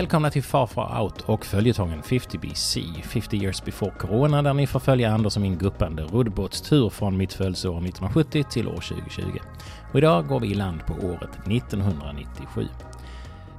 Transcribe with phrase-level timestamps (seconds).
[0.00, 4.80] Välkomna till Far Far Out och följetongen 50BC, 50 years before corona, där ni får
[4.80, 9.22] följa Anders och min guppande roddbåtstur från mitt födelseår 1970 till år 2020.
[9.92, 12.66] Och idag går vi i land på året 1997.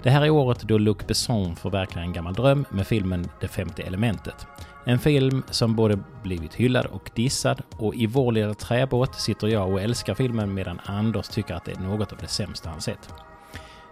[0.03, 3.83] Det här är året då Luc Besson förverkligar en gammal dröm med filmen Det femte
[3.83, 4.47] elementet.
[4.85, 9.71] En film som både blivit hyllad och dissad och i vår lilla träbåt sitter jag
[9.71, 13.09] och älskar filmen medan Anders tycker att det är något av det sämsta han sett.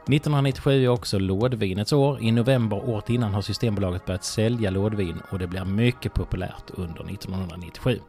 [0.01, 2.21] 1997 är också lådvinets år.
[2.21, 7.11] I november året innan har Systembolaget börjat sälja lådvin och det blir mycket populärt under
[7.13, 7.99] 1997.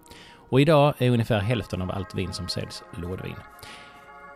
[0.51, 3.37] Och idag är ungefär hälften av allt vin som säljs lådvin.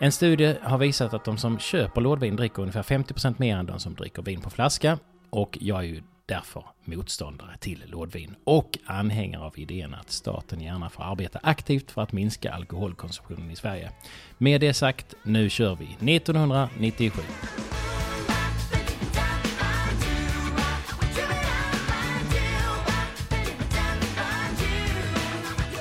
[0.01, 3.81] En studie har visat att de som köper lådvin dricker ungefär 50% mer än de
[3.81, 4.99] som dricker vin på flaska.
[5.31, 10.91] Och jag är ju därför motståndare till lådvin och anhängare av idén att staten gärna
[10.91, 13.91] får arbeta aktivt för att minska alkoholkonsumtionen i Sverige.
[14.39, 17.23] Med det sagt, nu kör vi 1997.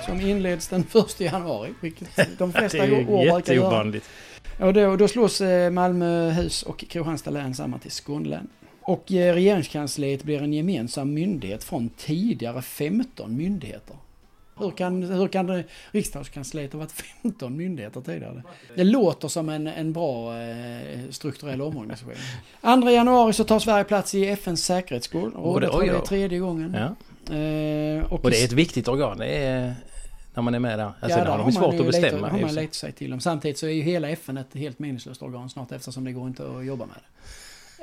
[0.06, 3.40] Som inleds den 1 januari, vilket de flesta det är år verkar göra.
[3.40, 4.10] jätteovanligt.
[4.60, 8.50] Och då, då slås eh, Malmöhus och Kristianstad län samman till Skånelän.
[8.86, 13.96] Och eh, regeringskansliet blir en gemensam myndighet från tidigare 15 myndigheter.
[14.58, 18.44] Hur kan, hur kan det, riksdagskansliet ha varit 15 myndigheter tidigare?
[18.76, 22.14] Det låter som en, en bra eh, strukturell omorganisation.
[22.82, 25.34] 2 januari så tar Sverige plats i FNs säkerhetsråd.
[25.34, 25.88] Och det oj.
[25.90, 26.74] är tredje gången.
[26.78, 27.36] Ja.
[27.36, 29.18] Eh, Och det är ett viktigt organ.
[29.18, 29.76] Det är
[30.34, 30.86] när man är med där.
[30.86, 32.30] Alltså, Ja, det där har de svårt att lite- bestämma.
[32.30, 32.88] har i och man för sig.
[32.88, 33.20] lite till om.
[33.20, 36.44] Samtidigt så är ju hela FN ett helt meningslöst organ snart eftersom det går inte
[36.58, 37.30] att jobba med det.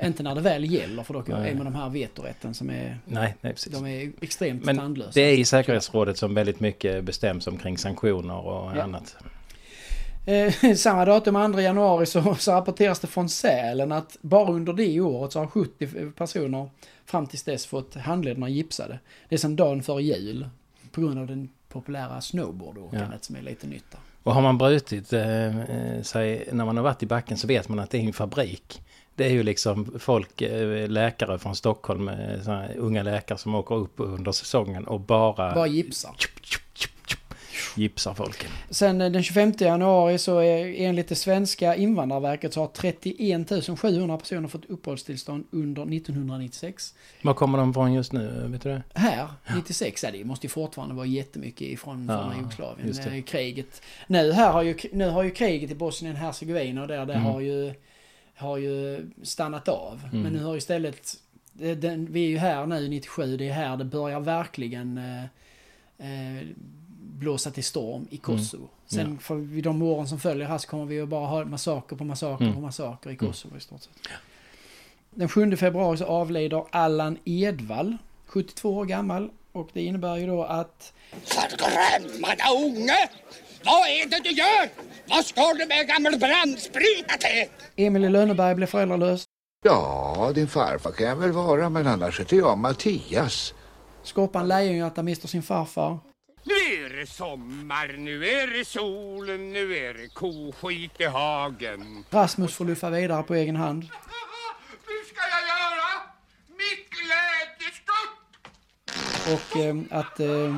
[0.03, 3.35] Inte när det väl gäller för då är man de här vetorätten som är, Nej,
[3.41, 3.73] nej precis.
[3.73, 5.11] de är extremt Men tandlösa.
[5.13, 8.81] det är i säkerhetsrådet som väldigt mycket bestäms omkring sanktioner och Ja.
[8.83, 9.15] annat.
[10.25, 14.99] Eh, samma datum, 2 januari, så, så rapporteras det från Sälen att bara under det
[15.01, 16.69] året så har 70 personer
[17.05, 18.99] fram tills dess fått handlederna gipsade.
[19.29, 20.49] Det är som dagen före jul.
[20.91, 23.17] På grund av den populära snowboardåkandet Ja.
[23.21, 23.95] som är lite nytt.
[24.23, 27.69] Och har man brutit eh, eh, sig när man har varit i backen så vet
[27.69, 28.81] man att det är en fabrik.
[29.21, 33.93] Det är ju liksom folk, eh, läkare från Stockholm, eh, unga läkare som åker upp
[33.97, 36.15] under säsongen och bara, Bara gipsar.
[36.17, 36.61] tjup, tjup,
[37.07, 37.19] tjup,
[37.75, 38.45] gipsar folk.
[38.69, 44.17] Sen eh, den 25 januari så är enligt det svenska invandrarverket så har 31 700
[44.17, 46.93] personer fått uppehållstillstånd under 1996.
[47.21, 48.47] Var kommer de från just nu?
[48.47, 48.83] Vet du det?
[48.93, 52.37] Här, 96, ja, det måste ju fortfarande vara jättemycket ifrån Ja, från
[52.83, 53.23] Jugoslavien.
[53.23, 53.81] Kriget.
[54.07, 57.25] Nu, här har ju, nu har ju kriget i Bosnien-Hercegovina och där, det Mm.
[57.25, 57.73] har, ju,
[58.35, 60.01] har ju stannat av.
[60.11, 60.23] Mm.
[60.23, 61.13] Men nu har istället,
[61.53, 65.23] det, den, vi är ju här nu 97, det är här det börjar verkligen eh,
[66.37, 66.43] eh,
[66.99, 68.69] blåsa till storm i Kosovo.
[68.85, 69.13] Sen Mm.
[69.13, 69.19] Ja.
[69.19, 72.03] för vid de åren som följer här så kommer vi att bara ha massaker på
[72.03, 72.55] massaker Mm.
[72.55, 73.91] på massaker i Kosovo i stort sett.
[75.09, 79.29] Den 7 februari så avlider Allan Edwall, 72 år gammal.
[79.51, 80.93] Och det innebär ju då att
[81.23, 83.09] Förgrämda unge!
[83.63, 84.69] Vad är det du gör?
[85.05, 87.45] Vad ska du med gammal brandsprita till?
[87.75, 89.25] Emil i Lönneberg blev föräldralös.
[89.63, 93.53] Ja, din farfar kan jag väl vara, men annars heter jag Mattias.
[94.03, 95.99] Skorpan Lejonhjärta mister sin farfar.
[96.43, 96.53] Nu
[96.85, 102.05] är det sommar, nu är det solen, nu är det koskit i hagen.
[102.09, 103.83] Rasmus får luffa vidare på egen hand.
[104.87, 105.89] Hur ska jag göra?
[106.47, 108.17] Mitt glädjeskutt!
[109.33, 110.55] Och eh, att eh,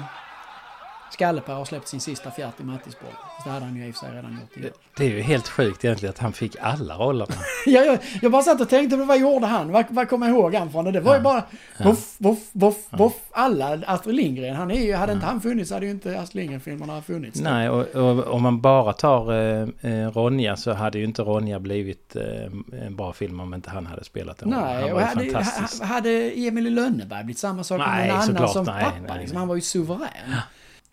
[1.24, 3.14] Skallepär har släppt sin sista fjärt i Mattisborg.
[3.44, 4.70] Det hade han ju i och för sig redan gjort innan.
[4.98, 7.34] Det är ju helt sjukt egentligen att han fick alla rollerna.
[7.66, 9.72] Ja, jag, jag bara satt och tänkte, vad gjorde han?
[9.72, 10.88] Vad, vad kommer jag ihåg han från?
[10.88, 11.44] Och det var ju bara
[11.84, 13.14] voff, voff, voff, voff.
[13.32, 14.56] Alla Astrid Lindgren.
[14.56, 17.42] Han är ju, hade inte han funnits hade ju inte Astrid Lindgren-filmerna funnits.
[17.42, 21.60] Nej, och, och om man bara tar eh, eh, Ronja så hade ju inte Ronja
[21.60, 24.50] blivit eh, en bra film om inte han hade spelat den.
[24.50, 25.46] Nej, han och var ju hade,
[25.80, 28.96] ha- hade Emil Lönneberg blivit samma sak Nej, med någon annan som nej, pappa?
[29.08, 30.08] nej, liksom, han var ju suverän.
[30.31, 30.38] Ja,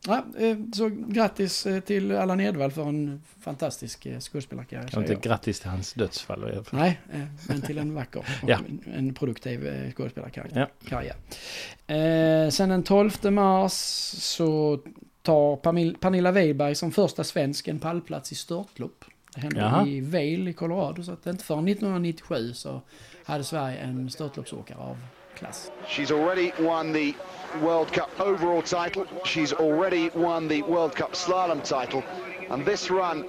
[0.08, 4.88] eh, så grattis eh, till Allan Edwall för en fantastisk eh, skådespelarkarriär.
[4.88, 6.50] Säger inte grattis till hans dödsfall.
[6.50, 6.80] i alla fall.
[6.80, 7.00] Nej,
[7.48, 8.58] men till en vacker och Ja.
[8.94, 10.68] en- produktiv skådespelarkarriär.
[10.90, 12.50] Ja.
[12.50, 13.72] Sen den 12 mars
[14.22, 14.80] så
[15.22, 15.56] tar
[15.92, 19.04] Pernilla Weiberg som första svensk en pallplats i störtlopp.
[19.34, 19.86] Det hände Jaha.
[19.86, 22.80] i Vail i Colorado, så att inte förrän 1997 så
[23.24, 24.96] hade Sverige en störtloppsåkare av
[25.40, 25.70] klass.
[25.88, 27.14] She's already won the
[27.62, 29.04] World Cup overall title.
[29.24, 32.02] She's already won the World Cup slalom title.
[32.50, 33.24] And this run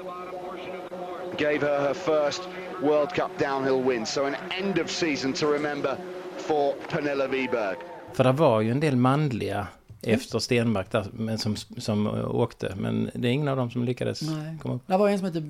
[1.38, 2.42] gave her her first
[2.82, 4.06] World Cup downhill win.
[4.06, 5.98] So an end of season to remember
[6.38, 7.78] for Pernilla Wiberg.
[8.14, 9.68] För det var ju en del manliga
[10.02, 12.76] efter Stenmark där, men som, som åkte.
[12.78, 14.58] Men det är ingen av dem som lyckades Nej.
[14.62, 14.82] komma upp.
[14.88, 15.44] Det var en som hette eh,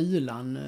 [0.00, 0.58] Bulan.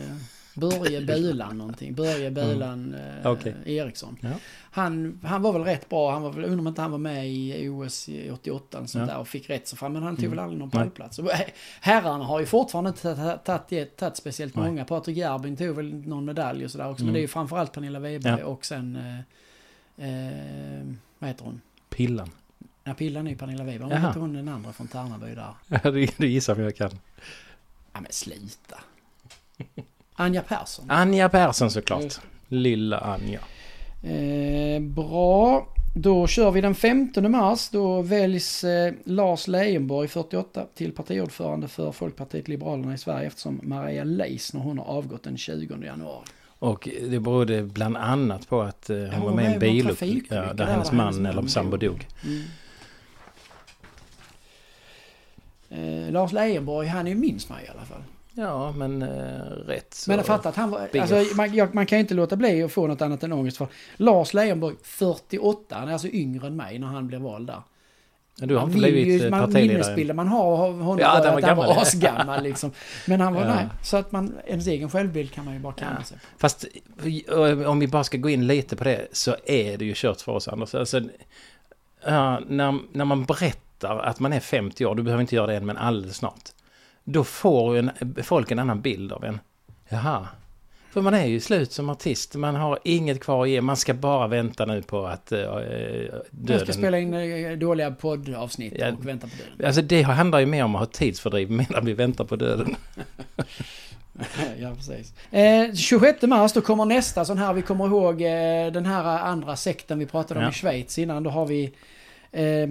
[0.57, 1.95] Eh, Börje Bulan någonting.
[1.95, 3.55] Börje Bulan eh, Okej.
[3.67, 4.17] Eriksson.
[4.21, 4.29] Ja.
[4.71, 6.13] Han, han var väl rätt bra.
[6.13, 9.09] Han var väl, undrar om inte han var med i OS i 88 och sånt
[9.09, 9.15] Ja.
[9.15, 9.93] där och fick rätt så fram.
[9.93, 10.37] Men han tog Mm.
[10.37, 11.19] väl aldrig någon pallplats.
[11.19, 11.41] Eh,
[11.81, 14.67] Herrarna har ju fortfarande inte tagit- speciellt Nej.
[14.67, 14.85] många.
[14.85, 17.05] Patrik Järbing tog väl någon medalj och sådär också.
[17.05, 17.13] Men Mm.
[17.15, 18.47] det är ju framförallt Pernilla Weberg Ja.
[18.47, 18.97] och sen...
[18.97, 19.19] Eh,
[20.09, 20.85] eh,
[21.19, 21.61] vad heter hon?
[21.91, 22.31] Pillan.
[22.85, 23.83] Ja, Pillan är ju Pernilla Weberg.
[23.93, 25.55] Hon heter hon den andra från Tärnaby där.
[25.91, 26.91] det det gissar om jag kan.
[27.93, 28.81] Ja men sluta.
[30.17, 30.85] Anja Persson.
[30.89, 32.03] Anja Persson såklart.
[32.03, 32.21] Just.
[32.49, 33.41] Lilla Anja.
[34.03, 35.67] Eh, bra.
[35.95, 37.69] Då kör vi den 15 mars.
[37.69, 44.05] Då väljs eh, Lars Leijonborg, 48, till partiordförande för Folkpartiet Liberalerna i Sverige eftersom Maria
[44.05, 46.25] Leissner hon har avgått den 20 januari.
[46.59, 50.35] Och det berodde bland annat på att eh, hon hon var med i en bilolycka
[50.35, 51.93] ja, där, där hennes där hennes man eller man sambo dog.
[51.93, 52.07] dog.
[55.71, 58.03] Eh, Lars Leijonborg, han är ju minst mig i alla fall.
[58.39, 59.09] Ja, men eh,
[59.67, 60.11] rätt så.
[60.11, 60.89] Men jag fattar att han var...
[61.01, 63.57] Alltså, man, jag, man kan ju inte låta bli att få något annat än ångest
[63.57, 67.63] för Lars Leijonborg, 48, han är alltså yngre än mig när han blev vald där.
[68.37, 69.69] Du har inte blivit ju, eh, man partiledare.
[69.69, 71.71] minnesbilder man har av honom Ja, var att han var gammal.
[71.79, 72.71] asgammal liksom.
[73.07, 73.55] Men han var Ja.
[73.55, 73.67] nej.
[73.83, 76.05] Så att man, ens egen självbild kan man ju bara kamma Ja.
[76.05, 76.19] sig.
[76.39, 76.65] Fast
[77.29, 80.21] eh, om vi bara ska gå in lite på det så är det ju kört
[80.21, 80.75] för oss Anders.
[80.75, 81.01] Alltså,
[82.47, 85.67] när, när man berättar att man är 50 år, du behöver inte göra det än
[85.67, 86.43] men alldeles snart.
[87.09, 87.91] Då får en,
[88.23, 89.41] folk en annan bild av en.
[89.89, 90.29] Jaha.
[90.91, 93.95] För man är ju slut som artist, man har inget kvar att ge, man ska
[93.95, 96.75] bara vänta nu på att uh, Jag ska döden...
[96.75, 98.93] spela in eh, dåliga poddavsnitt Ja.
[98.93, 99.67] och vänta på döden.
[99.67, 102.77] Alltså det handlar ju mer om att ha tidsfördriv medan vi väntar på döden.
[104.61, 105.15] ja, precis.
[105.31, 109.57] Eh, 26 mars, då kommer nästa sån här, vi kommer ihåg eh, den här andra
[109.57, 110.51] sekten vi pratade om Ja.
[110.51, 111.23] i Schweiz innan.
[111.23, 111.73] Då har vi
[112.33, 112.71] eh,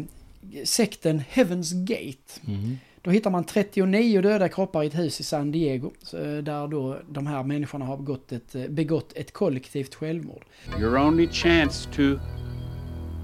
[0.65, 2.41] sekten Heaven's Gate.
[2.47, 2.77] Mm.
[3.05, 5.91] Då hittar man 39 döda kroppar i ett hus i San Diego.
[6.13, 10.45] eh, Där då de här människorna har begått ett, eh, begått ett kollektivt självmord.
[10.79, 12.01] Your only chance to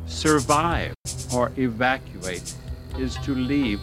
[0.07, 0.93] survive
[1.35, 2.55] or evacuate
[2.99, 3.81] is to leave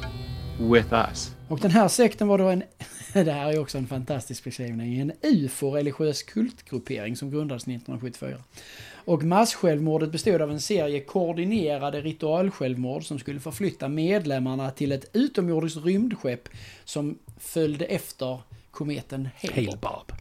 [0.59, 1.31] with us.
[1.49, 2.63] Och den här sekten var då en,
[3.13, 8.37] det här är också en fantastisk beskrivning, en ufo-religiös kultgruppering som grundades 1974.
[9.09, 15.85] Och massjälvmordet bestod av en serie koordinerade ritualsjälvmord som skulle förflytta medlemmarna till ett utomjordiskt
[15.85, 16.49] rymdskepp
[16.85, 18.39] som följde efter
[18.71, 19.85] kometen Hale-Bopp.
[19.85, 20.13] Hale-Bob.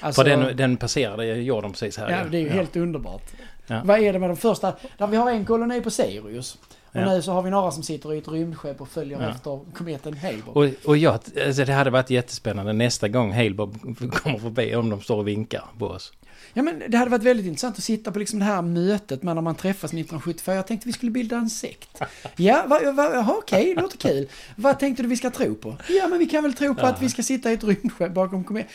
[0.00, 2.10] Alltså, För den, den passerade jorden precis här.
[2.10, 3.22] ja, det är ju helt underbart.
[3.66, 3.80] Ja.
[3.84, 4.72] Vad är det med de första?
[4.98, 6.54] Där vi har en koloni på Sirius.
[6.54, 7.14] Och Ja.
[7.14, 9.28] nu så har vi några som sitter i ett rymdskepp och följer Ja.
[9.30, 10.56] efter kometen Hale-Bopp.
[10.56, 11.14] Och, och jag,
[11.46, 13.80] alltså det hade varit jättespännande nästa gång Halebob
[14.12, 16.12] kommer förbi om de står och vinkar på oss.
[16.56, 19.34] Ja men det hade varit väldigt intressant att sitta på liksom det här mötet med
[19.34, 20.54] när man träffas 1974.
[20.54, 22.02] Jag tänkte vi skulle bilda en sekt.
[22.36, 24.28] Ja, va, va, okej, det låter kul.
[24.56, 25.76] Vad tänkte du vi ska tro på?
[25.88, 28.44] Ja men vi kan väl tro på att vi ska sitta i ett rymdskepp bakom
[28.44, 28.70] kometen.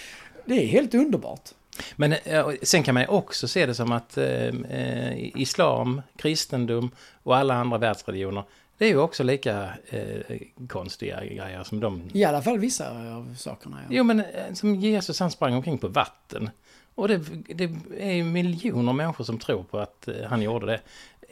[0.46, 1.50] Det är helt underbart.
[1.96, 6.92] Men eh, sen kan man ju också se det som att eh, eh islam, kristendom
[7.24, 8.44] och alla andra världsreligioner
[8.82, 10.38] det är ju också lika eh,
[10.70, 12.02] konstiga grejer som de.
[12.14, 13.78] I alla fall vissa av sakerna.
[13.82, 13.88] Ja.
[13.90, 16.50] Jo men eh, som Jesus han sprang omkring på vatten.
[16.96, 17.18] Och det,
[17.56, 17.70] det
[18.00, 20.80] är ju miljoner människor som tror på att eh, han gjorde det.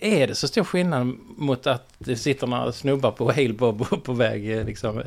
[0.02, 4.58] Är det så stor skillnad mot att det sitter några snubbar på Halebob på väg
[4.58, 5.04] eh, liksom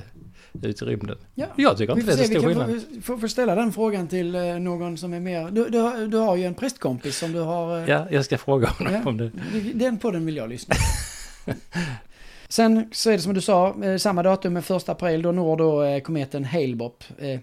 [0.62, 1.18] ut i rymden?
[1.34, 1.46] Ja.
[1.56, 2.82] Jag tycker Vi inte får, det är så vi stor skillnad.
[2.94, 5.50] få, få, få ställa den frågan till någon som är mer...
[5.50, 7.88] Du, du, har- du har ju en prästkompis som du har...
[7.88, 9.02] Ja, jag ska fråga honom Ja.
[9.10, 9.30] om det.
[9.74, 11.52] Den podden vill jag lyssna på.
[12.52, 15.56] Sen så är det som du sa, eh, samma datum med 1 april, då når
[15.56, 17.40] då eh, kometen Hale-Bopp eh,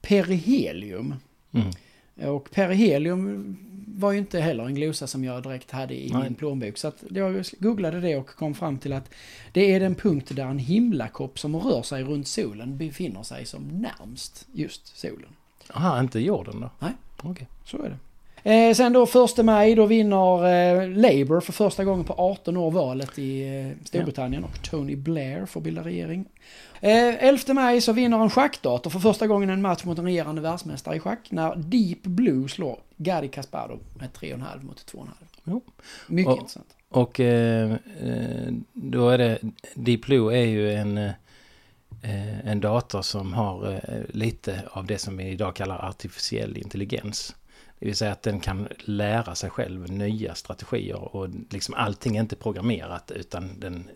[0.00, 1.14] perihelium.
[1.52, 2.30] Mm.
[2.32, 6.22] Och perihelium var ju inte heller en glosa som jag direkt hade i Nej.
[6.22, 6.78] min plånbok.
[6.78, 9.10] Så att jag googlade det och kom fram till att
[9.52, 13.62] det är den punkt där en himlakopp som rör sig runt solen befinner sig som
[13.62, 15.30] närmst just solen.
[15.74, 16.70] Aha, inte jorden då?
[16.78, 16.92] Nej.
[17.22, 17.46] Okej.
[17.64, 17.98] Så är det.
[18.46, 19.02] Eh, sen då
[19.38, 23.86] 1 maj, då vinner eh, Labour för första gången på 18 år valet i eh,
[23.86, 26.24] Storbritannien och Tony Blair får bilda regering.
[26.80, 30.40] Eh, 11 maj så vinner en schackdator för första gången en match mot en regerande
[30.42, 35.06] världsmästare i schack när Deep Blue slår Garry Kasparov med 3,5 mot 2,5.
[35.44, 35.62] Jo.
[36.06, 36.76] Mycket Och- intressant.
[36.88, 39.38] Och eh, eh, då är det,
[39.74, 45.24] Deep Blue är ju en, eh, en dator som har lite av det som vi
[45.24, 47.34] idag kallar artificiell intelligens.
[47.78, 52.20] Det vill säga att den kan lära sig själv nya strategier och liksom allting är
[52.20, 53.90] inte programmerat utan den,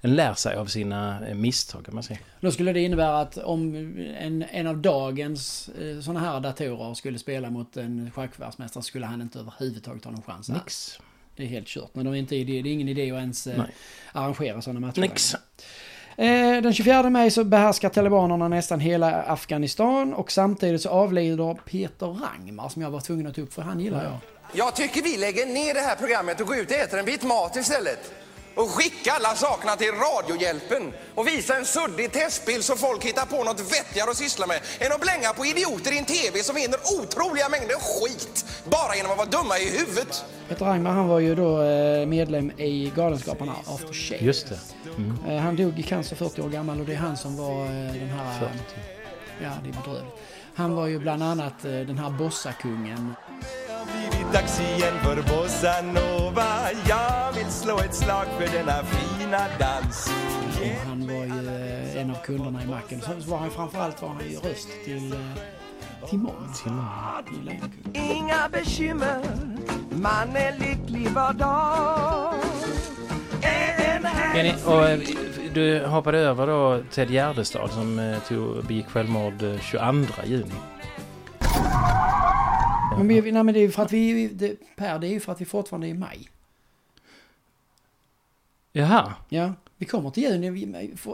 [0.00, 2.18] den lär sig av sina eh, misstag kan man säga.
[2.40, 3.74] Då skulle det innebära att om
[4.18, 9.22] en, en av dagens eh, sådana här datorer skulle spela mot en schackvärldsmästare skulle han
[9.22, 10.62] inte överhuvudtaget ha någon chans alls.
[10.62, 10.98] Nix.
[11.36, 11.94] Det är helt kört.
[11.94, 13.74] Men det är, inte, det är ingen idé att ens eh, Nej.
[14.12, 15.00] arrangera sådana matcher.
[15.00, 15.36] Nix.
[16.16, 22.06] Eh, Den 24 maj så behärskar talibanerna nästan hela Afghanistan och samtidigt så avlider Peter
[22.06, 24.16] Rangmar som jag var tvungen att ta upp för han gillar jag.
[24.52, 27.22] Jag tycker vi lägger ner det här programmet och går ut och äter en bit
[27.22, 28.12] mat istället.
[28.60, 33.44] Och skicka alla sakerna till Radiohjälpen och visa en suddig testbild så folk hittar på
[33.44, 36.78] något vettigare att syssla med än att blänga på idioter i en TV som vinner
[37.00, 40.24] otroliga mängder skit bara genom att vara dumma i huvudet.
[40.48, 44.24] Peter Rangmar han var ju då eh, medlem i Galenskaparna After Shave.
[44.24, 44.58] Just det.
[44.96, 45.16] Mm.
[45.28, 47.92] Eh, Han dog i cancer 40 år gammal och det är han som var eh,
[47.92, 48.38] den här...
[48.38, 48.52] 40.
[49.42, 50.14] Ja, det är bedrövligt.
[50.54, 53.14] Han var ju bland annat den här bossakungen.
[54.10, 55.82] blivit dags igen för bossa
[56.30, 60.10] nova Jag vill slå ett slag för denna fina dans
[60.60, 63.00] Och han var ju eh, en av kunderna i macken.
[63.00, 66.62] Så var han framförallt var han ju röst till, eh, till Måns.
[66.62, 68.16] Till och i Lejonkungen.
[68.16, 69.22] Inga bekymmer,
[69.90, 72.34] man är lycklig var dag
[73.42, 74.98] En Jenny, och eh,
[75.54, 80.54] du hoppade över då Ted Gärdestad som eh, tog, begick självmord eh, 22 juni.
[83.06, 84.28] Men, vi, nej, men det är ju för att vi...
[84.28, 86.28] Det, per, det är ju för att vi fortfarande är i maj.
[88.72, 90.50] Jaha, Ja, vi kommer till juni.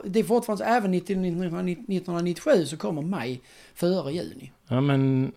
[0.05, 3.41] Det är fortfarande även 1997 så kommer maj
[3.75, 4.53] före juni.
[4.69, 5.33] ja men...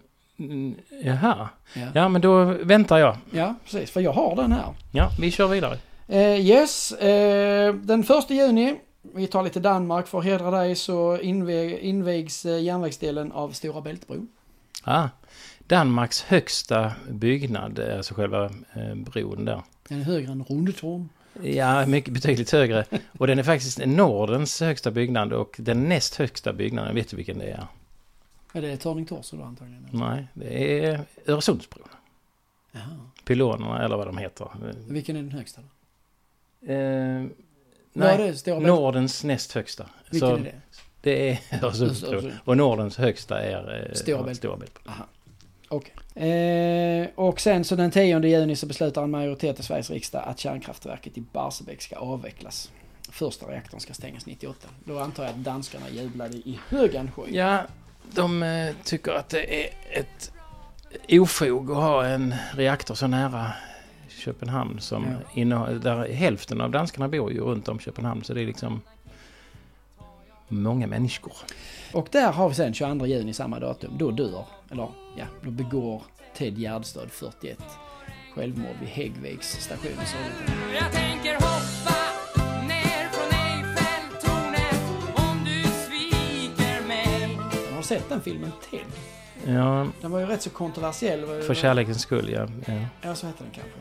[1.04, 1.50] Jaha.
[1.74, 1.88] Ja.
[1.94, 3.18] Ja, men då väntar jag.
[3.32, 3.92] Ja, precis.
[3.92, 4.74] För jag har den här.
[4.92, 5.78] Ja, vi kör vidare.
[6.08, 11.18] Eh, yes, eh, den första juni, vi tar lite Danmark för att hedra dig, så
[11.20, 14.28] invigs eh, järnvägsdelen av Stora Bältbron.
[14.84, 15.08] Ah,
[15.70, 19.62] Danmarks högsta byggnad, eh, alltså själva eh, bron där.
[19.88, 21.10] Den är högre än Rundtorn.
[21.44, 22.86] Ja, mycket betydligt högre.
[23.20, 27.40] Och den är faktiskt Nordens högsta byggnad och den näst högsta byggnaden, vet du vilken
[27.40, 27.68] det är?
[28.54, 29.88] Är det Turning Torso då antagligen?
[29.92, 31.88] Nej, det är Öresundsbron.
[32.72, 32.84] Jaha.
[33.26, 34.48] Pylonerna eller vad de heter.
[34.88, 35.68] Vilken är den högsta då?
[36.72, 37.30] Eh, är
[37.94, 39.86] nej, Bält- Nordens näst högsta.
[40.10, 40.62] Vilken Så är det?
[41.02, 42.14] det är Öresundsbron.
[42.14, 42.34] Öresund.
[42.46, 43.94] Och Nordens högsta är eh,
[45.70, 45.94] Okej.
[46.28, 50.40] Eh, och sen så den 10 juni så beslutar en majoritet i Sveriges riksdag att
[50.40, 52.72] kärnkraftverket i Barsebäck ska avvecklas.
[53.12, 54.68] Första reaktorn ska stängas 98.
[54.84, 57.36] Då antar jag att danskarna jublade i högan skoj.
[57.36, 57.62] Ja,
[58.12, 60.32] de eh, tycker att det är ett
[61.10, 63.52] ofog att ha en reaktor så nära
[64.08, 65.68] Köpenhamn som Ja.
[65.84, 68.82] där hälften av danskarna bor ju runt om Köpenhamn så det är liksom
[70.50, 71.34] många människor.
[71.94, 73.98] Och där har vi sen 22 juni samma datum.
[73.98, 74.88] Då dör, eller
[75.18, 76.04] ja, då begår
[76.38, 77.58] Ted Gärdestad 41
[78.36, 80.74] självmord vid Häggviks station i Sollentuna.
[80.82, 81.96] Jag tänker hoppa
[82.68, 84.82] ner från Eiffeltornet
[85.16, 87.36] om du sviker mig.
[87.72, 88.80] Har du sett den filmen Ted?
[89.56, 91.42] Ja, Den var ju rätt så kontroversiell.
[91.42, 92.48] För kärlekens skull ja.
[92.68, 92.74] ja.
[93.02, 93.80] Ja, så heter den kanske.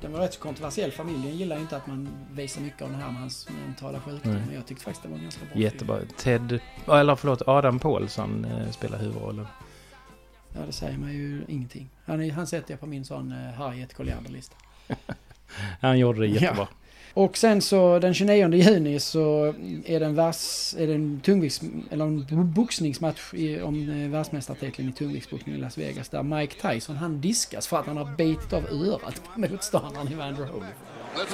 [0.00, 0.92] Eh, den var rätt så kontroversiell.
[0.92, 4.32] Familjen gillar inte att man visar mycket av det här med hans mentala sjukdom.
[4.32, 4.42] Nej.
[4.46, 5.98] Men jag tyckte faktiskt det var en ganska bra Jättebra.
[5.98, 6.08] film.
[6.16, 9.46] Ted, eller förlåt, Adam Pålsson eh, spelar huvudrollen.
[10.54, 11.90] Ja, det säger mig ju ingenting.
[12.04, 14.56] Han, han sätter jag på min sån uh, Harriet Colliander-lista.
[15.80, 16.68] Han gjorde det jättebra.
[17.14, 21.60] Och sen så den 29 juni så är det en, världs, är det en, tungvikts,
[21.90, 26.70] eller en bo- boxningsmatch i, om eh, världsmästartiteln i tungviktsboxning i Las Vegas där Mike
[26.70, 30.64] Tyson han diskas för att han har bitit av örat på motståndaren i Van Holyfield.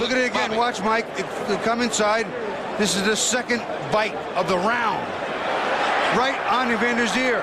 [0.00, 0.56] Look at it again.
[0.58, 1.06] Watch, Mike.
[1.64, 2.26] Come inside.
[2.78, 3.60] This is the second
[3.92, 5.06] bite of the round.
[6.16, 7.36] Right on Evander's ear.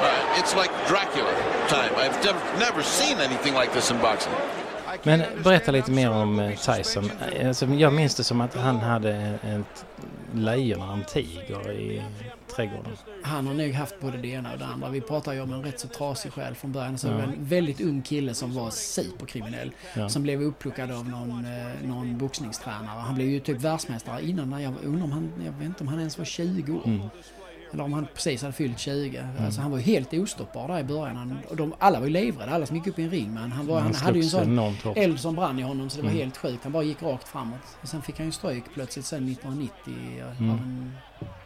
[0.00, 1.30] Uh, it's like Dracula
[1.68, 1.92] time.
[1.98, 4.32] I've never, never seen anything like this in boxing.
[5.02, 7.10] Men berätta lite mer om eh, Tyson.
[7.46, 9.86] Alltså, jag minns det som att han hade ett
[10.34, 12.02] lejon och en tiger i
[12.56, 12.92] trädgården.
[13.22, 14.88] Han har nog haft både det ena och det andra.
[14.88, 16.98] Vi pratar ju om en rätt så trasig själ från början.
[16.98, 17.12] Så Ja.
[17.14, 19.70] en väldigt ung kille som var superkriminell.
[19.94, 20.08] Ja.
[20.08, 23.00] Som blev upplockad av någon, eh, någon boxningstränare.
[23.00, 24.50] Han blev ju typ världsmästare innan.
[24.50, 26.82] när Jag undrar om han, jag vet inte om han ens var 20 år.
[26.86, 27.08] Mm.
[27.72, 29.28] Eller om han precis hade fyllt 20.
[29.40, 31.16] Alltså han var ju helt ostoppbar där i början.
[31.16, 32.52] Han, och de, alla var ju livrädda.
[32.52, 33.34] Alla som gick upp i en ring.
[33.34, 34.58] Men han, var, Han han, hade ju en sån
[34.96, 36.20] eld som brann i honom så det var Mm.
[36.22, 36.62] helt sjukt.
[36.62, 37.76] Han bara gick rakt framåt.
[37.82, 39.72] Och sen fick han ju stryk plötsligt sen 1990
[40.38, 40.50] Mm.
[40.50, 40.92] av en,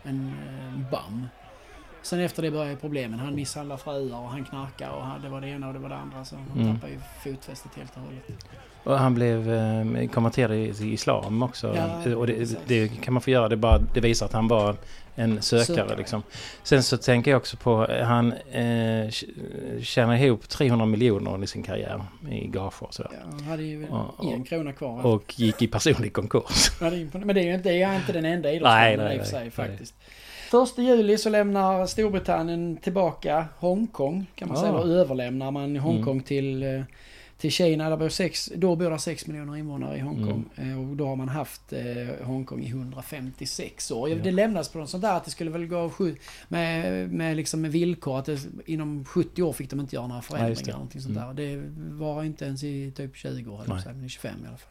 [0.03, 0.33] en
[0.85, 1.27] eh, bam.
[2.03, 3.19] Sen efter det började problemen.
[3.19, 5.97] Han misshandlar fruar och han knarkar och det var det ena och det var det
[5.97, 6.25] andra.
[6.25, 6.75] Så han Mm.
[6.75, 8.47] tappade ju fotfästet helt och hållet.
[8.85, 11.77] Och han blev eh, konverterad i- till islam också.
[12.07, 13.49] Ja, och det, det kan man få göra.
[13.49, 14.77] Det, bara, det visar att han var
[15.17, 15.65] en sökare.
[15.77, 15.97] Sökare.
[15.97, 16.23] Liksom.
[16.63, 19.11] Sen så tänker jag också på eh, han eh,
[19.83, 23.11] tjänar ihop 300 miljoner i sin karriär i gage och sådär.
[23.15, 25.07] Ja, han hade ju Och- en krona kvar.
[25.07, 26.71] Och gick i personlig konkurs.
[26.81, 27.15] Ja, det.
[27.25, 29.41] Men det är ju inte, det är inte den enda idrottsmannen i och för sig
[29.41, 29.95] nej, faktiskt.
[30.51, 34.73] Första juli så lämnar Storbritannien tillbaka Hongkong kan man säga.
[34.73, 34.83] Ah.
[34.83, 36.83] Eller överlämnar man Hongkong till, eh,
[37.41, 37.91] till Kina.
[37.91, 40.45] Där bor sex, då bor det 6 miljoner invånare i Hongkong.
[40.57, 44.09] Eh, Och då har man haft eh, Hongkong i 156 år.
[44.11, 44.17] Ja.
[44.23, 45.91] Det lämnas på något sånt där att det skulle väl gå
[46.49, 50.19] med, med, liksom med villkor att det, inom 70 år fick de inte göra några
[50.19, 50.67] Ja, förändringar.
[50.67, 50.73] det.
[50.73, 51.37] någonting sånt Mm.
[51.37, 51.45] där.
[51.45, 51.63] Det
[52.05, 54.67] var inte ens i typ 20 år, säga, men i 25 i alla fall.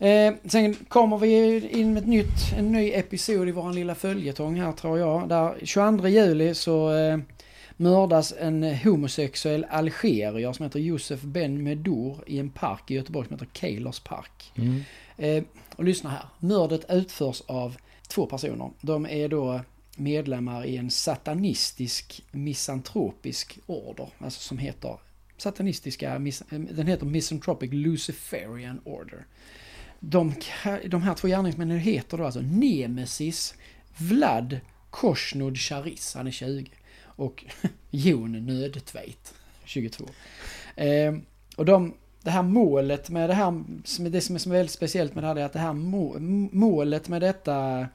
[0.00, 4.60] Eh, sen kommer vi in med ett nytt, en ny episod i vår lilla följetong
[4.60, 5.28] här tror jag.
[5.28, 7.18] Där 22 juli så eh,
[7.80, 13.36] mördas en homosexuell algerier som heter Josef Ben Medour i en park i Göteborg som
[13.36, 14.52] heter Keilers park.
[14.54, 14.82] Mm.
[15.16, 15.44] Eh,
[15.76, 16.24] och lyssna här.
[16.38, 17.76] Mördet utförs av
[18.08, 18.70] två personer.
[18.80, 19.60] De är då
[19.96, 24.08] medlemmar i en satanistisk misantropisk order.
[24.18, 24.98] Alltså som heter
[25.36, 29.26] satanistiska, eh, den heter Misanthropic Luciferian Order.
[30.00, 30.34] De,
[30.86, 33.54] de här två gärningsmännen heter då alltså Nemesis
[33.96, 36.70] Vlad Koshnod Charis, han är 20.
[37.18, 37.44] Och
[37.90, 39.34] Jon Nödtveit,
[39.64, 40.04] 22.
[40.76, 41.14] Eh,
[41.56, 43.64] och de, det här målet med det här,
[44.10, 46.18] det som är som är väldigt speciellt med det här är att det här må,
[46.52, 47.86] målet med detta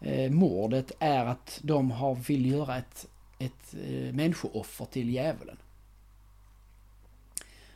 [0.00, 3.06] eh, mordet är att de har, vill göra ett,
[3.38, 5.56] ett eh, människooffer till djävulen.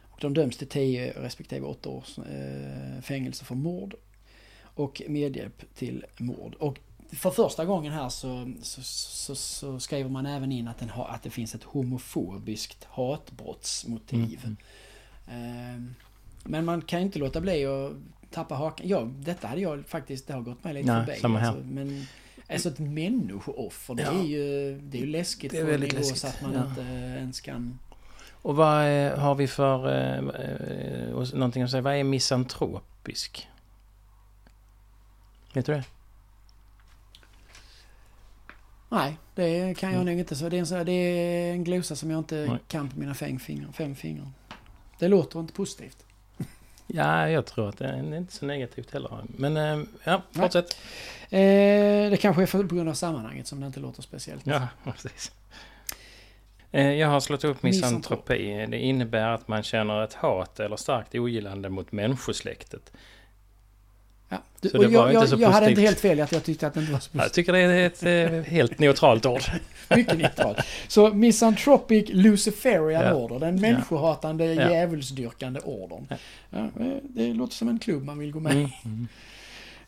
[0.03, 3.95] Och de döms till 10 respektive 8 års eh, fängelse för mord
[4.61, 6.55] och medhjälp till mord.
[6.55, 6.79] Och
[7.13, 11.09] för första gången här så, så, så, så skriver man även in att, den har,
[11.09, 14.57] att det finns ett homofobiskt hatbrottsmotiv.
[15.29, 15.95] Ehm,
[16.45, 17.93] Men man kan ju inte låta bli att
[18.31, 18.89] tappa hakan.
[18.89, 21.19] Ja, detta hade jag faktiskt, det har gått mig lite Nej, förbi.
[21.21, 21.49] samma här.
[21.49, 22.07] Alltså, men
[22.49, 24.11] alltså ett människooffer, det, Ja.
[24.13, 26.69] är ju, det är ju läskigt Det är på en nivå så att man ja.
[26.69, 26.81] inte
[27.19, 27.79] ens kan...
[28.43, 29.89] Och vad eh, har vi för...
[29.89, 31.83] Eh, eh, någonting att säga?
[31.83, 33.49] Vad är misantropisk?
[35.55, 35.85] Vet du det?
[38.89, 40.07] Nej, det kan jag Mm.
[40.13, 40.37] nog inte.
[40.37, 42.59] Så det, är en, så- det är en glosa som jag inte Nej.
[42.69, 43.73] kan på mina fem fingrar.
[43.73, 44.29] Fem fingrar.
[44.99, 46.05] Det låter inte positivt.
[46.91, 49.19] Ja, jag tror att det är inte så negativt heller.
[49.27, 50.77] Men eh, ja, fortsätt.
[51.31, 54.47] Eh, det kanske är för, på grund av sammanhanget som det inte låter speciellt.
[54.47, 55.33] Ja, precis.
[56.71, 58.29] Eh, Jag har slått upp Misantrop.
[58.29, 58.67] misantropi.
[58.71, 62.93] Det innebär att man känner ett hat eller starkt ogillande mot människosläktet.
[64.29, 64.37] Ja.
[64.61, 66.45] Du, Så det jag var inte jag, så jag hade inte helt fel att jag
[66.45, 67.35] tyckte att det inte var så Jag positivt.
[67.35, 69.43] tycker det är ett eh, helt neutralt ord.
[69.97, 70.59] Mycket neutralt.
[70.89, 73.15] Så Misanthropic Luciferian Ja.
[73.15, 74.71] Order, den människohatande Ja.
[74.71, 76.07] djävulsdyrkande ordern.
[76.51, 78.57] Ja, eh, det låter som en klubb man vill gå med i.
[78.85, 79.09] Mm.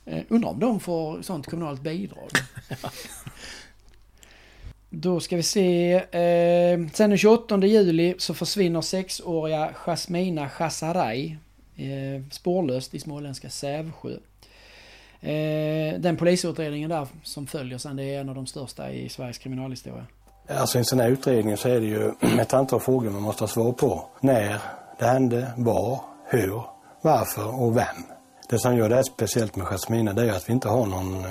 [0.07, 0.25] Mm.
[0.29, 2.29] Undrar om de får sånt kommunalt bidrag.
[4.91, 5.93] Då ska vi se.
[5.95, 11.37] Eh, sen den 28 juli så försvinner sexåriga Jasmina Chasaray
[11.77, 14.17] eh, spårlöst i småländska Sävsjö.
[15.23, 19.39] Eh, den polisutredningen där som följer sen det är en av de största i Sveriges
[19.39, 20.07] kriminalhistoria.
[20.49, 23.43] Alltså i en sån här utredning så är det ju ett antal frågor man måste
[23.43, 24.07] ha svar på.
[24.21, 24.59] När
[24.99, 26.63] det hände, var, hur,
[27.03, 28.05] varför och vem.
[28.49, 30.87] Det som gör det här speciellt med Jasmina det är ju att vi inte har
[30.87, 31.31] någon eh,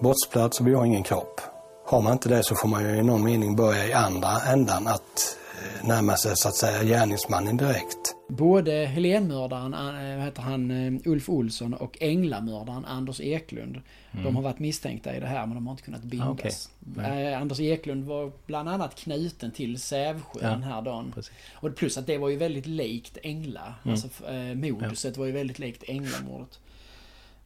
[0.00, 1.40] brottsplats och vi har ingen kropp.
[1.86, 4.86] Har man inte det så får man ju i någon mening börja i andra ändan
[4.86, 5.36] att
[5.82, 8.14] närma sig så att säga gärningsmannen direkt.
[8.28, 13.80] Både Helénmördaren, eh, heter han, eh, Ulf Olsson och Änglamördaren Anders Eklund.
[14.10, 14.24] Mm.
[14.24, 16.28] De har varit misstänkta i det här men de har inte kunnat bindas.
[16.28, 16.52] Ah, okej.
[16.78, 17.32] Nej.
[17.32, 21.12] Eh, Anders Eklund var bland annat knuten till Sävsjö Ja, den här dagen.
[21.14, 21.32] precis.
[21.52, 23.74] Och plus att det var ju väldigt likt Ängla.
[23.84, 23.92] Mm.
[23.92, 26.58] Alltså eh, moduset var ju väldigt likt Änglamordet.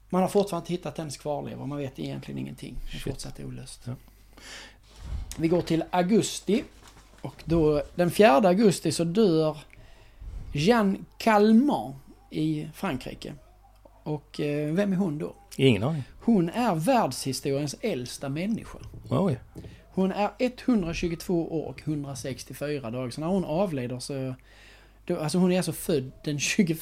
[0.09, 1.67] Man har fortfarande inte hittat hennes kvarlevor.
[1.67, 2.77] Man vet egentligen ingenting.
[2.91, 3.81] Det är fortsatt olöst.
[3.85, 3.93] Ja.
[5.39, 6.65] Vi går till augusti.
[7.23, 9.59] Och då den 4 augusti så dör
[10.53, 11.97] Jeanne Calment
[12.31, 13.35] i Frankrike.
[14.03, 15.35] Och eh, vem är hon då?
[15.57, 16.03] Ingen aning.
[16.21, 18.79] Hon är världshistoriens äldsta människa.
[19.11, 19.39] Oj.
[19.95, 23.11] Hon är 122 år och 164 dagar.
[23.11, 24.35] Så när hon avlider så...
[25.07, 26.79] Då, alltså hon är alltså född den 21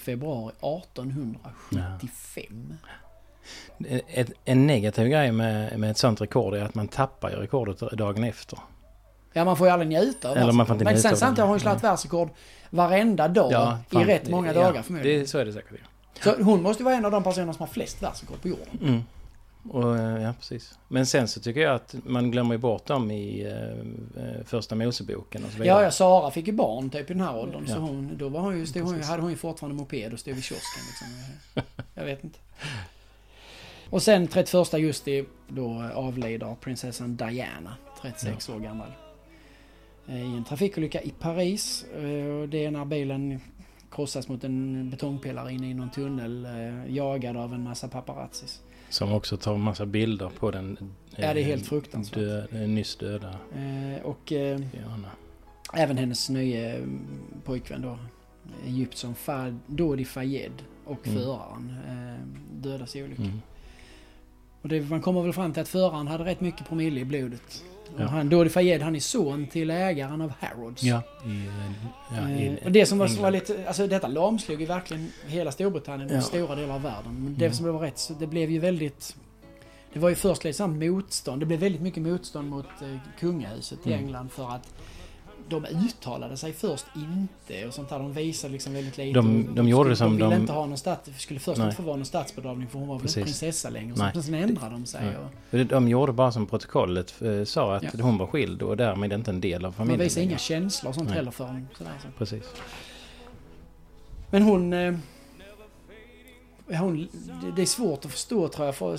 [0.00, 2.74] februari 1875.
[4.08, 7.80] Ett, en negativ grej med, med ett sånt rekord är att man tappar ju rekordet
[7.80, 8.58] dagen efter.
[9.38, 10.84] Ja, man får ju aldrig njuta av Eller man får inte.
[10.84, 12.28] Men sen samtidigt har hon slagit världsrekord
[12.70, 15.20] varenda dag Ja, i fan, rätt många ja, dagar förmodligen.
[15.20, 15.80] Det, så är det säkert.
[15.82, 15.88] Ja.
[16.22, 18.78] Så hon måste ju vara en av de personer som har flest världsrekord på jorden.
[18.82, 19.02] Mm.
[19.70, 20.78] Och, eh, ja, precis.
[20.88, 24.74] Men sen så tycker jag att man glömmer ju bort dem i eh, eh, första
[24.74, 25.78] Moseboken och så vidare.
[25.78, 27.66] Ja, ja, Sara fick ju barn typ i den här åldern.
[27.66, 27.78] Så Ja.
[27.78, 30.44] hon, då var hon ju, stod hon, hade hon ju fortfarande moped och stod vid
[30.44, 30.82] kiosken.
[30.88, 31.62] Liksom.
[31.94, 32.38] Jag vet inte.
[33.90, 38.92] Och sen 31 augusti då avlider prinsessan Diana, 36 år gammal.
[40.08, 41.84] Eh, I en trafikolycka i Paris.
[41.94, 43.40] Eh, Det är när bilen
[43.90, 48.62] krossas mot en betongpelare inne i någon tunnel eh, jagad av en massa paparazzis.
[48.90, 50.78] Som också tar en massa bilder på den
[51.16, 52.50] Ja, det är helt fruktansvärt.
[52.50, 53.36] Dö, nyss döda
[54.04, 55.10] Och Diana.
[55.74, 56.84] även hennes nya eh,
[57.44, 57.98] pojkvän då,
[58.66, 60.52] Egyptian Fad, Dodi Fayed
[60.84, 61.18] och Mm.
[61.20, 61.76] föraren
[62.52, 63.24] dödas i olyckan.
[63.24, 63.40] Mm.
[64.62, 67.64] Och det, man kommer väl fram till att föraren hade rätt mycket promille i blodet.
[67.94, 68.06] Och Ja.
[68.06, 70.82] han, Dodi Fayed, han är son till ägaren av Harrods.
[70.82, 71.48] Ja, i,
[72.16, 75.52] ja, i Eh, och det som var, var lite, alltså detta lamslog ju verkligen hela
[75.52, 76.20] Storbritannien och Ja.
[76.22, 77.14] stora delar av världen.
[77.24, 77.54] Men det Mm.
[77.56, 79.16] som blev rätt, så det blev ju väldigt...
[79.92, 81.42] Det var ju först lite sånt motstånd.
[81.42, 84.04] Det blev väldigt mycket motstånd mot eh, kungahuset i Mm.
[84.04, 84.68] England för att
[85.48, 87.98] de uttalade sig först inte och sånt där.
[87.98, 89.12] De visade liksom väldigt lite.
[89.20, 91.02] De- Och de gjorde skulle- det som de ville de- inte ha någon stats...
[91.04, 91.64] Det skulle först Nej.
[91.66, 93.94] inte få vara någon statsbedravning för hon var väl inte prinsessa längre.
[93.96, 94.10] Nej.
[94.14, 95.00] Så sen ändrade de sig.
[95.50, 95.60] Nej.
[95.62, 97.90] Och De gjorde bara som protokollet eh, sa att Ja.
[98.02, 100.00] hon var skild och därmed inte en del av familjen.
[100.00, 101.16] visade inga känslor och sånt Nej.
[101.18, 101.68] heller för dem.
[101.78, 102.08] Sådär, så.
[102.18, 102.44] Precis.
[104.30, 104.72] Men hon...
[104.72, 104.94] Eh,
[106.76, 107.08] hon
[107.56, 108.74] det- är svårt att förstå tror jag.
[108.74, 108.98] För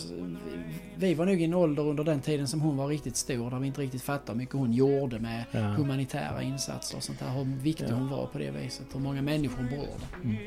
[0.95, 3.49] vi var nog i en ålder under den tiden som hon var riktigt stor.
[3.51, 5.59] Där vi inte riktigt fattade hur mycket hon gjorde med Ja.
[5.59, 7.29] humanitära insatser och sånt där.
[7.29, 7.93] Hur viktig Ja.
[7.95, 8.85] hon var på det viset.
[8.93, 10.37] Hur många människor hon berörde.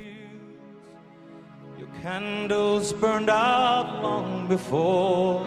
[1.78, 5.46] Your candles burned out long before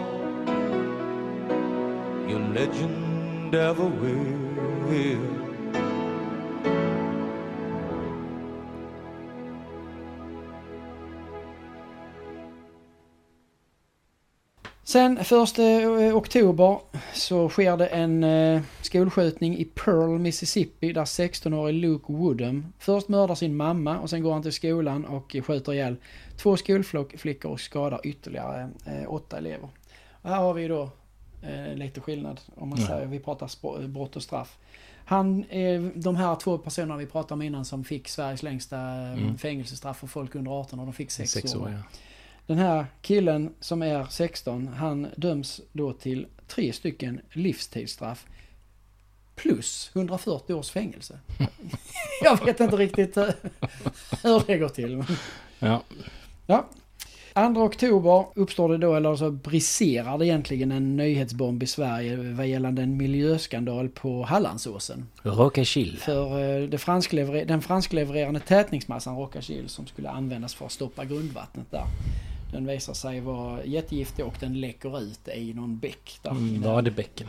[2.30, 3.90] your legend ever
[4.90, 5.35] will.
[14.88, 15.32] Sen 1
[16.14, 16.78] oktober
[17.14, 23.34] så sker det en eh, skolskjutning i Pearl, Mississippi där 16-årig Luke Woodham först mördar
[23.34, 25.96] sin mamma och sen går han till skolan och skjuter ihjäl
[26.36, 29.68] två skolflickor och skadar ytterligare eh, åtta elever.
[30.22, 30.90] Och här har vi då
[31.42, 32.86] eh, lite skillnad om man Ja.
[32.86, 34.56] säger, vi pratar brott och straff.
[35.04, 39.12] Han, eh, de här två personerna vi pratade om innan som fick Sveriges längsta eh,
[39.12, 39.38] Mm.
[39.38, 41.78] fängelsestraff för folk under 18 och de fick sex, Sex år, ja.
[42.46, 48.26] Den här killen som är 16, han döms då till tre stycken livstidsstraff
[49.36, 51.18] plus 140 års fängelse.
[52.22, 53.28] Jag vet inte riktigt eh,
[54.22, 55.04] hur det går till.
[55.58, 55.82] Ja.
[56.46, 56.66] Ja.
[57.54, 62.46] 2 oktober uppstår det då, eller så briserar det egentligen en nyhetsbomb i Sverige vad
[62.46, 65.06] gällande en miljöskandal på Hallandsåsen.
[65.22, 65.98] Rocachill.
[65.98, 71.70] För eh, det fransklever- den fransklevererande tätningsmassan Rocachil som skulle användas för att stoppa grundvattnet
[71.70, 71.84] där.
[72.52, 76.30] Den visar sig vara jättegiftig och den läcker ut i någon bäck där.
[76.30, 77.28] Mm, Vadebäcken.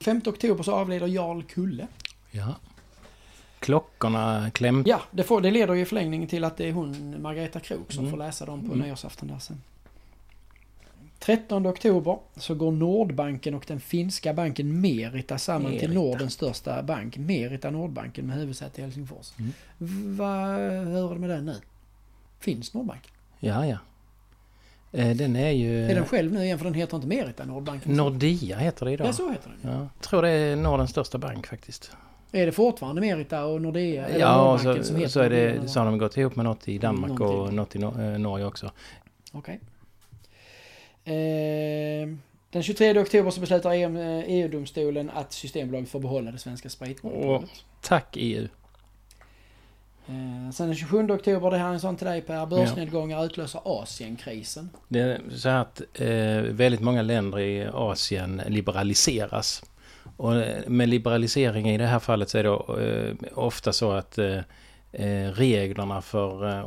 [0.00, 1.86] 5 oktober så avlider Jarl Kulle.
[2.30, 2.54] Ja.
[3.58, 4.82] Klockorna kläm...
[4.86, 7.92] Ja, det, får, det leder ju i förlängningen till att det är hon, Margareta Krook,
[7.92, 8.10] som Mm.
[8.10, 8.86] får läsa dem på Mm.
[8.86, 9.62] nyårsafton där sen.
[11.18, 15.92] 13 oktober så går Nordbanken och den finska banken Merita samman till Merita.
[15.94, 19.32] Nordens största bank, Merita Nordbanken med huvudsäte i Helsingfors.
[19.38, 19.52] Mm.
[20.16, 20.48] Vad
[20.86, 21.56] hur är det med den nu?
[22.38, 23.10] Finns Nordbanken?
[23.38, 23.78] Ja, ja.
[24.92, 25.84] Eh, Den är ju...
[25.90, 27.92] Är den själv nu igen för den heter inte Merita Nordbanken?
[27.96, 29.06] Nordea heter det idag.
[29.08, 29.72] Ja, så heter den.
[29.72, 29.78] Ja.
[29.78, 31.90] Jag tror det är Nordens största bank faktiskt.
[32.32, 34.06] Är det fortfarande Merita och Nordea?
[34.06, 36.68] Eller Ja, så, som heter så, är det, så har de gått ihop med något
[36.68, 37.40] i Danmark Någonting.
[37.40, 38.70] och något i Nor- eh, Norge också.
[39.32, 39.60] Okej.
[41.04, 42.08] Eh,
[42.50, 47.50] den 23 oktober så beslutar EM, eh, EU-domstolen att Systembolaget får behålla det svenska spritmonopolet.
[47.80, 48.48] Tack E EU.
[50.06, 53.60] Eh, sen den 27 oktober, det här är en sån till dig Per, börsnedgångar utlöser
[53.64, 54.70] Asienkrisen.
[54.88, 59.62] Det är så här att eh, väldigt många länder i Asien liberaliseras.
[60.16, 64.18] Och eh, med liberalisering i det här fallet så är det eh, ofta så att
[64.18, 64.38] eh,
[64.92, 66.64] eh, reglerna för,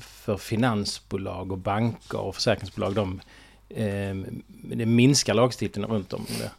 [0.00, 3.20] för finansbolag och banker och försäkringsbolag de,
[4.48, 6.50] det minskar lagstiftningen runt om det.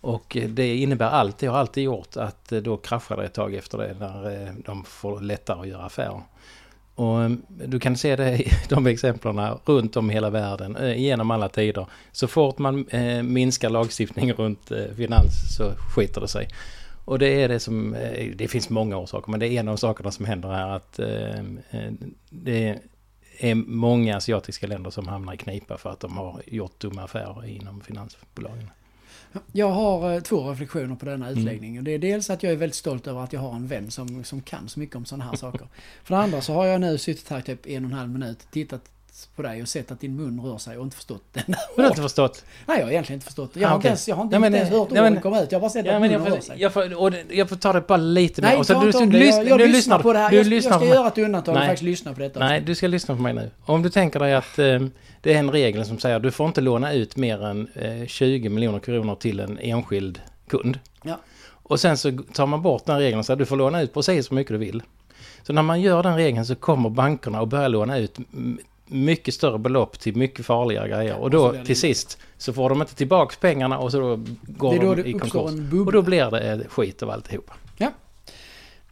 [0.00, 3.78] Och det innebär alltid, har alltid gjort att eh, då kraschar det ett tag efter
[3.78, 6.22] det när eh, de får lättare att göra affärer.
[6.94, 11.30] Och eh, du kan se det i de exemplen runt om i hela världen, genom
[11.30, 11.86] alla tider.
[12.12, 12.86] Så fort man
[13.22, 16.48] minskar lagstiftning runt finans så skiter det sig.
[17.04, 17.96] Och det är det som,
[18.34, 21.00] det finns många orsaker, men det är en av sakerna som händer här att
[22.30, 22.78] det
[23.38, 27.46] är många asiatiska länder som hamnar i knipa för att de har gjort dumma affärer
[27.46, 28.70] inom finansbolagen.
[29.52, 31.38] Jag har eh, två reflektioner på denna Mm.
[31.38, 31.78] utläggning.
[31.78, 33.90] Och det är dels att jag är väldigt stolt över att jag har en vän
[33.90, 35.68] som, som kan så mycket om sådana här saker.
[36.04, 38.38] För det andra så har jag nu suttit här typ en och en halv minut,
[38.50, 38.82] tittat
[39.26, 41.44] på dig och sett att din mun rör sig och inte förstått den.
[41.76, 42.44] Du har inte förstått?
[42.66, 43.60] Nej, jag har egentligen inte förstått det.
[43.60, 43.88] Jag Ah, har inte okej.
[43.88, 45.52] ens, jag har inte, Nej, men, inte ens hört nej, orden komma ut.
[45.52, 46.60] Jag har bara sett Ja, att munnen jag, rör får, sig.
[46.60, 48.48] jag, får, och jag får ta det bara lite mer.
[48.48, 50.30] Nej, Och så du, inte du, lys- Jag, jag du lyssnar på det här.
[50.30, 50.94] Du Jag, jag lyssnar ska på mig.
[50.94, 51.68] göra ett undantag och Nej.
[51.68, 52.40] faktiskt lyssna på detta.
[52.40, 53.50] Nej, du ska lyssna på mig nu.
[53.64, 54.80] Om du tänker dig att eh,
[55.20, 58.06] det är en regel som säger att du får inte låna ut mer än eh,
[58.06, 60.78] 20 miljoner kronor till en enskild kund.
[61.02, 61.18] Ja.
[61.62, 64.26] Och sen så tar man bort den regeln så att du får låna ut precis
[64.26, 64.82] så mycket du vill.
[65.42, 68.16] Så när man gör den regeln så kommer bankerna att börja låna ut
[68.90, 71.16] mycket större belopp till mycket farliga grejer.
[71.16, 74.94] Och då till sist så får de inte tillbaka pengarna och så då går då
[74.94, 75.34] de i konkurs.
[75.34, 77.52] Och då blir det skit av alltihopa.
[77.76, 77.90] Ja.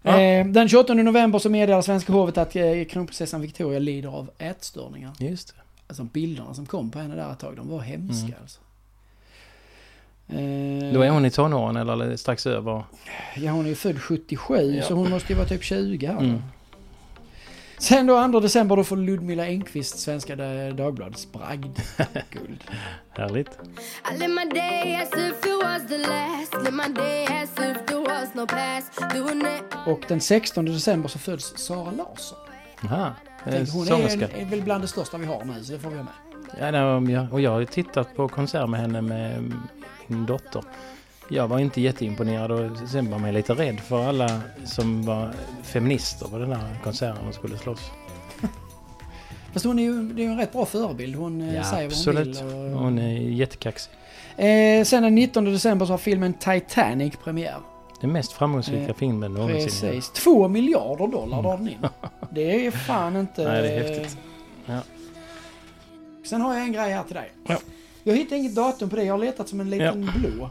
[0.03, 0.21] Ja.
[0.21, 5.13] Eh, den 28 november så meddelar svenska hovet att eh, kronprinsessan Victoria lider av ätstörningar.
[5.19, 5.55] Just det.
[5.89, 8.39] Alltså bilderna som kom på henne där ett tag, de var hemska Mm.
[8.43, 8.61] alltså.
[10.29, 12.83] Eh, Då är hon i tonåren eller strax över.
[13.37, 14.83] Ja, hon är ju född 77 Ja.
[14.83, 16.19] så hon måste ju vara typ 20 här.
[16.19, 16.43] Mm.
[17.81, 22.64] Sen då 2 december då får Ludmilla Engqvist Svenska Da- Dagbladets bragdguld.
[23.11, 23.59] Härligt.
[29.87, 32.38] Och den 16 december så föds Sara Larsson.
[32.85, 33.12] Aha.
[33.45, 34.29] Tänk, hon är, Sångerska.
[34.29, 36.12] är väl bland det största vi har nu så det får vi ha med.
[37.11, 39.53] Ja, och jag har ju tittat på konsert med henne med
[40.07, 40.62] min dotter.
[41.31, 45.31] Jag var inte jätteimponerad och sen var man lite rädd för alla som var
[45.62, 47.91] feminister på den här konserten och skulle slåss.
[49.53, 51.17] Fast hon är ju, det är en rätt bra förebild.
[51.17, 52.41] Hon eh, Ja, säger vad absolut.
[52.41, 52.75] hon vill.
[52.75, 53.93] Och, Hon är jättekaxig.
[54.37, 57.57] eh, sen den 19 december så har filmen Titanic premiär.
[58.01, 59.62] Den mest framgångsrika Eh, filmen någonsin.
[59.64, 60.11] Precis.
[60.11, 61.79] Två miljarder dollar drar den in.
[62.31, 63.45] Det är fan inte...
[63.53, 64.19] Nej, det är häftigt.
[64.67, 64.81] Ja.
[66.27, 67.31] Sen har jag en grej här till dig.
[67.47, 67.57] Ja.
[68.05, 69.05] Jag hittar inget datum på det.
[69.05, 70.51] Jag har letat som en liten blå.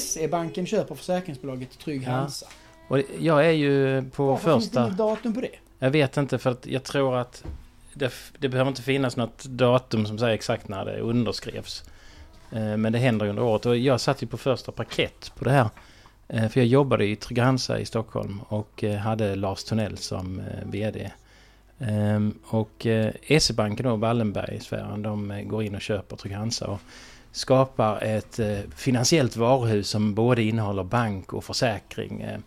[0.00, 2.10] SE-banken köper försäkringsbolaget Trygg Ja.
[2.10, 2.46] Hansa.
[2.88, 4.84] Och jag är ju på Varför finns det första...
[4.86, 5.50] inget datum på det?
[5.78, 7.44] Jag vet inte för att jag tror att
[7.94, 11.84] det, det behöver inte finnas något datum som säger exakt när det underskrevs.
[12.52, 15.44] Eh, Men det händer ju under året och jag satt ju på första parkett på
[15.44, 15.68] det här.
[16.28, 21.10] Eh, För jag jobbade i Trygg-Hansa i Stockholm och eh, hade Lars Tunnell som VD.
[21.78, 22.86] Ehm, Och
[23.40, 26.80] SE-banken då, Wallenbergsfären, de går in och köper Trygg-Hansa och
[27.34, 32.20] skapar ett eh, finansiellt varuhus som både innehåller bank och försäkring.
[32.22, 32.38] eh,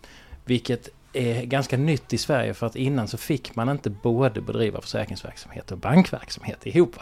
[0.44, 4.80] Vilket är ganska nytt i Sverige för att innan så fick man inte både bedriva
[4.80, 6.96] försäkringsverksamhet och bankverksamhet ihop.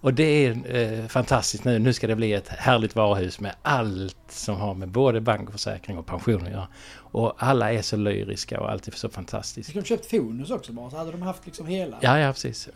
[0.00, 1.78] Och det är eh, fantastiskt nu.
[1.78, 5.52] Nu ska det bli ett härligt varuhus med allt som har med både bank och
[5.52, 6.68] försäkring och pension att göra.
[6.94, 9.74] Och alla är så lyriska och allt är så fantastiskt.
[9.74, 11.96] De köpt Fonus också bara så hade de haft liksom hela.
[12.00, 12.68] Ja, ja precis.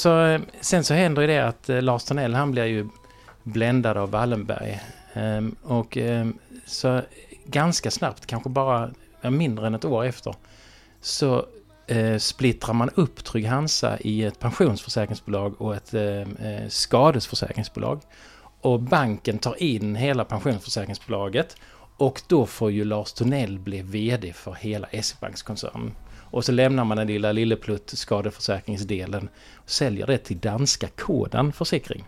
[0.00, 2.88] Så, eh, sen så händer ju det att Lars Tornell han blir ju
[3.42, 4.80] bländad av Wallenberg.
[5.14, 7.00] Ehm, och ehm, så
[7.46, 8.90] ganska snabbt, kanske bara
[9.22, 10.34] mindre än ett år efter,
[11.00, 11.46] så
[11.86, 18.00] eh, splittrar man upp Trygg-Hansa i ett pensionsförsäkringsbolag och ett ehm, eh, skadesförsäkringsbolag.
[18.60, 21.56] Och banken tar in hela pensionsförsäkringsbolaget
[21.96, 25.94] och då får ju Lars Tunnell bli VD för hela S-bankskoncernen.
[26.30, 32.04] Och så lämnar man den lilla lilleplutt skadeförsäkringsdelen och säljer det till danska Kodan Försäkring.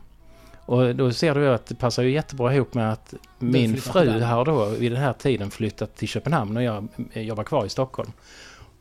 [0.66, 4.44] Och då ser du att det passar ju jättebra ihop med att min fru har
[4.44, 8.12] då vid den här tiden flyttat till Köpenhamn och jag, jag var kvar i Stockholm.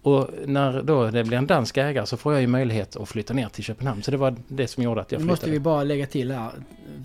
[0.03, 3.33] Och när då det blir en dansk ägare så får jag ju möjlighet att flytta
[3.33, 4.03] ner till Köpenhamn.
[4.03, 5.31] Så det var det som gjorde att jag Nu flyttade.
[5.41, 6.51] måste vi bara lägga till här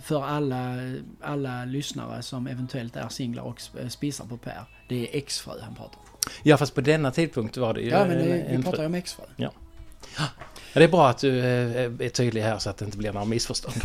[0.05, 0.75] för alla,
[1.23, 4.63] alla lyssnare som eventuellt är singlar och sp- spisar på Per.
[4.89, 6.03] Det är exfru han pratar om.
[6.43, 8.81] Ja fast på denna tidpunkt var det ju Ja men en- det, en vi pratar
[8.81, 9.25] ju om exfru.
[9.37, 9.51] Ja.
[10.19, 10.25] ja.
[10.75, 11.47] Det är bra att du eh,
[11.85, 13.77] är tydlig här så att det inte blir några missförstånd.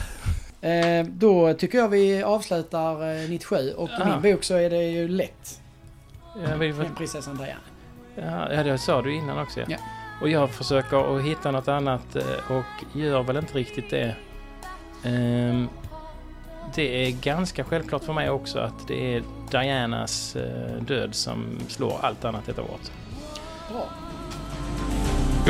[0.62, 4.84] Eh, då tycker jag vi avslutar eh, 97 och i min bok så är det
[4.84, 5.62] ju lätt.
[6.36, 8.52] Ja, vi, Med prinsessan Diana.
[8.56, 9.60] Ja, det sa du innan också.
[9.68, 9.78] Ja.
[10.22, 14.16] Och jag försöker att hitta något annat eh, och gör väl inte riktigt det.
[15.04, 15.70] Ehm,
[16.76, 22.00] det är ganska självklart för mig också att det är Dianas eh, död som slår
[22.02, 22.92] allt annat detta året.
[23.72, 23.90] Bra.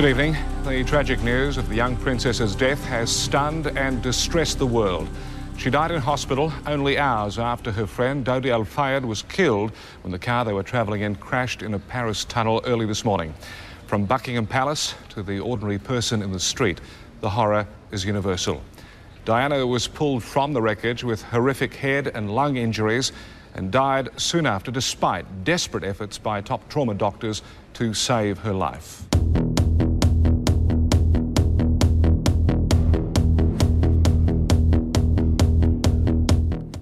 [0.01, 0.35] Good evening.
[0.63, 5.07] The tragic news of the young princess's death has stunned and distressed the world.
[5.57, 10.11] She died in hospital only hours after her friend Dodi Al Fayed was killed when
[10.11, 13.31] the car they were travelling in crashed in a Paris tunnel early this morning.
[13.85, 16.81] From Buckingham Palace to the ordinary person in the street,
[17.19, 18.63] the horror is universal.
[19.23, 23.11] Diana was pulled from the wreckage with horrific head and lung injuries
[23.53, 27.43] and died soon after, despite desperate efforts by top trauma doctors
[27.75, 29.10] to save her life.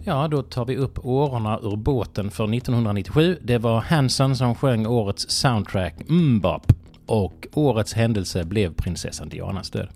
[0.10, 3.38] Ja, då tar vi upp årorna ur båten för 1997.
[3.42, 6.74] Det var Hanson som sjöng årets soundtrack Mbop
[7.06, 9.90] och årets händelse blev prinsessan Dianas död.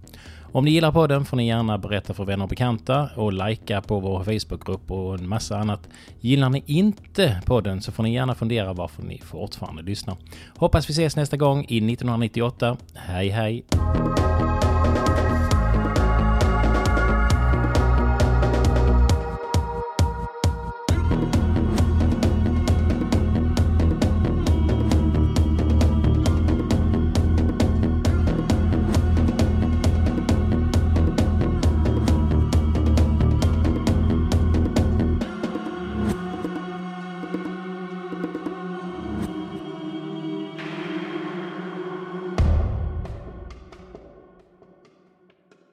[0.52, 4.00] Om ni gillar podden får ni gärna berätta för vänner och bekanta och likea på
[4.00, 5.90] vår Facebookgrupp och en massa annat.
[6.20, 10.18] Gillar ni inte podden så får ni gärna fundera varför ni fortfarande lyssnar.
[10.58, 12.78] Hoppas vi ses nästa gång i 1998.
[12.94, 13.66] Hej hej!